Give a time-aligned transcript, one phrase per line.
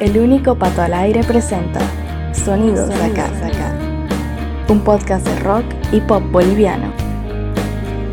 [0.00, 1.80] El único pato al aire presenta
[2.32, 3.28] Sonidos de acá,
[4.68, 6.92] un podcast de rock y pop boliviano.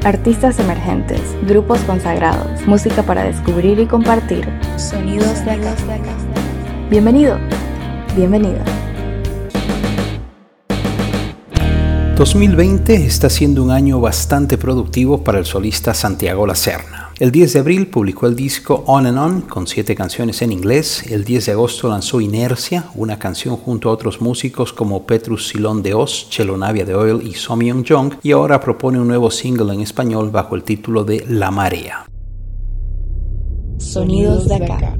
[0.04, 4.48] Artistas emergentes, grupos consagrados, música para descubrir y compartir.
[4.78, 5.73] Sonidos de acá.
[6.89, 7.38] Bienvenido,
[8.16, 8.64] bienvenida.
[12.16, 17.09] 2020 está siendo un año bastante productivo para el solista Santiago Lacerna.
[17.20, 21.04] El 10 de abril publicó el disco On and On con siete canciones en inglés.
[21.12, 25.84] El 10 de agosto lanzó Inercia, una canción junto a otros músicos como Petrus Silón
[25.84, 28.13] de Oz, Chelo Navia de Oil y Somyong Jong.
[28.24, 32.05] Y ahora propone un nuevo single en español bajo el título de La Marea.
[33.80, 34.98] Sonidos de acá.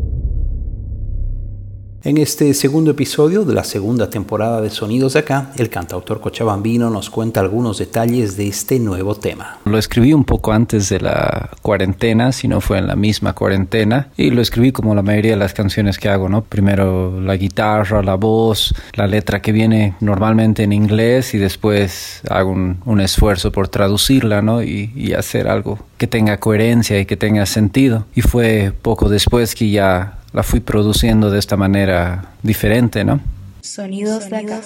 [2.02, 6.90] En este segundo episodio de la segunda temporada de Sonidos de Acá, el cantautor cochabambino
[6.90, 9.58] nos cuenta algunos detalles de este nuevo tema.
[9.66, 14.08] Lo escribí un poco antes de la cuarentena, si no fue en la misma cuarentena,
[14.16, 16.42] y lo escribí como la mayoría de las canciones que hago, ¿no?
[16.42, 22.52] Primero la guitarra, la voz, la letra que viene normalmente en inglés y después hago
[22.52, 24.64] un, esfuerzo por traducirla, ¿no?
[24.64, 28.06] Y, y hacer algo que tenga coherencia y que tenga sentido.
[28.16, 33.20] Y fue poco después que ya la fui produciendo de esta manera diferente, ¿no?
[33.62, 34.62] Sonidos de acá.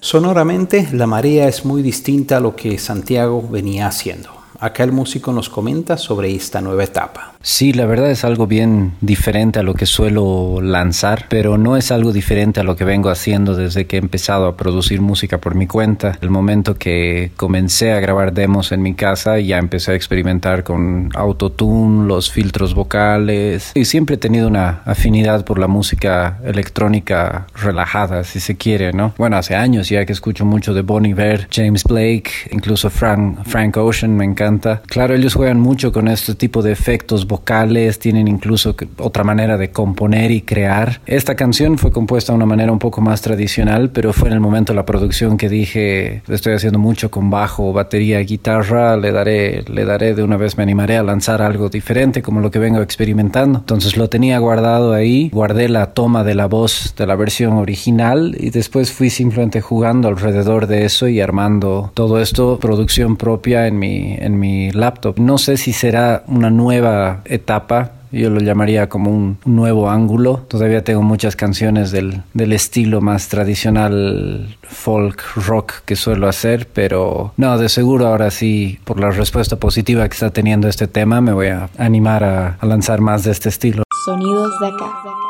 [0.00, 4.28] Sonoramente, La Marea es muy distinta a lo que Santiago venía haciendo.
[4.58, 7.32] Acá el músico nos comenta sobre esta nueva etapa.
[7.42, 11.90] Sí, la verdad es algo bien diferente a lo que suelo lanzar, pero no es
[11.90, 15.54] algo diferente a lo que vengo haciendo desde que he empezado a producir música por
[15.54, 16.18] mi cuenta.
[16.20, 21.08] El momento que comencé a grabar demos en mi casa, ya empecé a experimentar con
[21.14, 28.22] autotune, los filtros vocales y siempre he tenido una afinidad por la música electrónica relajada,
[28.24, 29.14] si se quiere, ¿no?
[29.16, 33.78] Bueno, hace años ya que escucho mucho de Bon Iver, James Blake, incluso Frank, Frank
[33.78, 38.76] Ocean, me encanta Claro, ellos juegan mucho con este tipo de efectos vocales, tienen incluso
[38.98, 41.00] otra manera de componer y crear.
[41.06, 44.40] Esta canción fue compuesta de una manera un poco más tradicional, pero fue en el
[44.40, 49.62] momento de la producción que dije, estoy haciendo mucho con bajo, batería, guitarra, le daré,
[49.62, 52.82] le daré de una vez, me animaré a lanzar algo diferente como lo que vengo
[52.82, 53.60] experimentando.
[53.60, 58.36] Entonces lo tenía guardado ahí, guardé la toma de la voz de la versión original
[58.38, 63.78] y después fui simplemente jugando alrededor de eso y armando todo esto, producción propia en
[63.78, 65.18] mi, en mi laptop.
[65.18, 70.40] No sé si será una nueva etapa yo lo llamaría como un, nuevo ángulo.
[70.48, 77.32] Todavía tengo muchas canciones del, del, estilo más tradicional folk rock que suelo hacer, pero
[77.36, 81.32] no, de seguro ahora sí, por la respuesta positiva que está teniendo este tema, me
[81.32, 83.84] voy a animar a, a lanzar más de este estilo.
[84.04, 85.29] Sonidos de acá.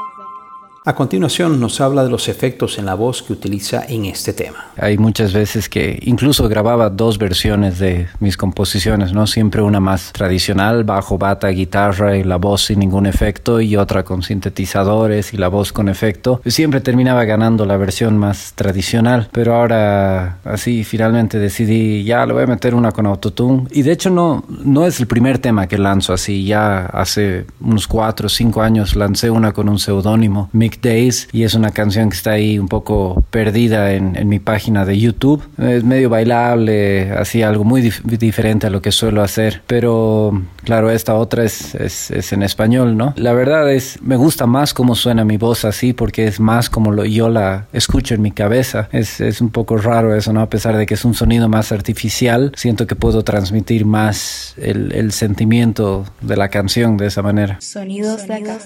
[0.87, 4.65] A continuación nos habla de los efectos en la voz que utiliza en este tema.
[4.79, 9.27] Hay muchas veces que incluso grababa dos versiones de mis composiciones, ¿no?
[9.27, 14.05] Siempre una más tradicional, bajo, bata, guitarra y la voz sin ningún efecto y otra
[14.05, 16.41] con sintetizadores y la voz con efecto.
[16.47, 22.45] Siempre terminaba ganando la versión más tradicional, pero ahora así finalmente decidí ya le voy
[22.45, 25.77] a meter una con autotune y de hecho no no es el primer tema que
[25.77, 30.49] lanzo así, ya hace unos cuatro o cinco años lancé una con un seudónimo
[30.81, 34.99] Days y es una canción que está ahí un poco perdida en, mi página de
[34.99, 35.43] YouTube.
[35.59, 41.15] Es medio bailable, así algo muy diferente a lo que suelo hacer, pero claro, esta
[41.15, 43.13] otra es, es, en español, ¿no?
[43.17, 46.93] La verdad es, me gusta más cómo suena mi voz así porque es más como
[46.93, 48.89] lo, yo la escucho en mi cabeza.
[48.93, 50.41] Es, es un poco raro eso, ¿no?
[50.41, 54.93] A pesar de que es un sonido más artificial, siento que puedo transmitir más el,
[54.93, 57.61] el sentimiento de la canción de esa manera.
[57.61, 58.59] Sonidos de acá.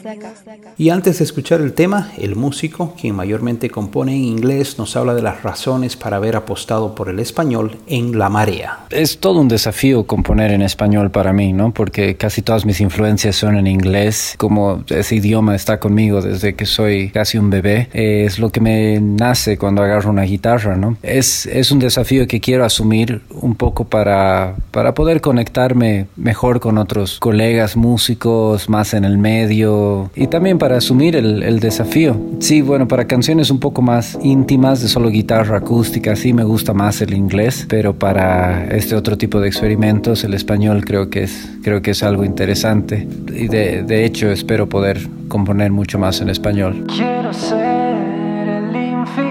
[0.76, 5.15] Y antes de escuchar el tema, el músico, quien mayormente compone en inglés, nos habla
[5.15, 8.81] de las razones para haber apostado por el español en La Marea.
[8.91, 11.72] Es todo un desafío componer en español para mí, ¿no?
[11.72, 14.34] Porque casi todas mis influencias son en inglés.
[14.38, 19.00] Como ese idioma está conmigo desde que soy casi un bebé, es lo que me
[19.00, 20.97] nace cuando agarro una guitarra, ¿no?
[21.03, 26.78] Es, es un desafío que quiero asumir un poco para, para poder conectarme mejor con
[26.78, 32.05] otros colegas músicos más en el medio y también para asumir el, el desafío
[32.40, 36.75] Sí, bueno, para canciones un poco más íntimas, de solo guitarra acústica, sí me gusta
[36.75, 41.49] más el inglés, pero para este otro tipo de experimentos, el español creo que es,
[41.62, 43.06] creo que es algo interesante.
[43.32, 46.87] Y de, de hecho espero poder componer mucho más en español.
[46.88, 49.25] Quiero ser el infinito.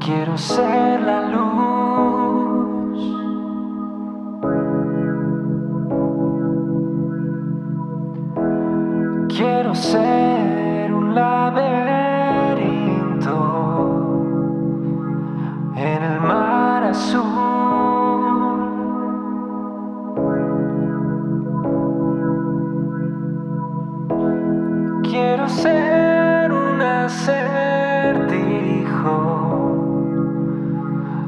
[0.00, 1.41] Quiero ser la luz.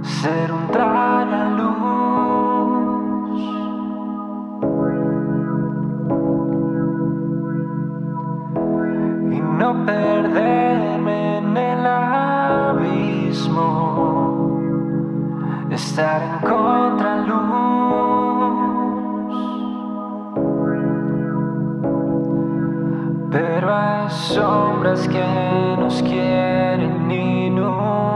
[0.05, 1.65] Ser un tragaluz.
[9.33, 13.62] Y no perderme en el abismo,
[15.71, 17.65] estar en contraluz.
[23.31, 28.14] Pero hay sombras que nos quieren inundar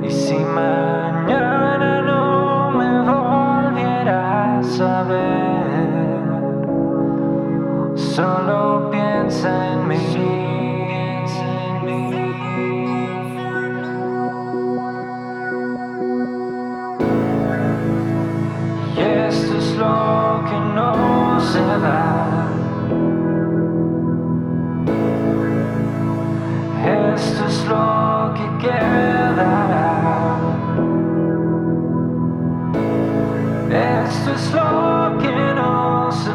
[0.01, 6.21] Y si mañana no me volvieras a ver,
[7.95, 9.97] solo piensa en mí.
[18.95, 19.01] Y
[34.09, 36.31] Esto es lo que no se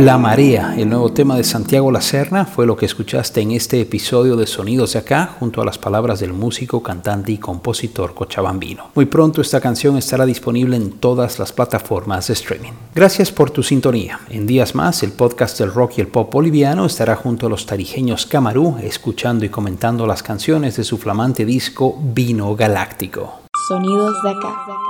[0.00, 3.82] La Marea, el nuevo tema de Santiago La Serna, fue lo que escuchaste en este
[3.82, 8.92] episodio de Sonidos de Acá, junto a las palabras del músico, cantante y compositor cochabambino.
[8.94, 12.72] Muy pronto esta canción estará disponible en todas las plataformas de streaming.
[12.94, 14.20] Gracias por tu sintonía.
[14.30, 17.66] En días más, el podcast del rock y el pop boliviano estará junto a los
[17.66, 23.40] tarijeños Camarú, escuchando y comentando las canciones de su flamante disco Vino Galáctico.
[23.68, 24.89] Sonidos de acá.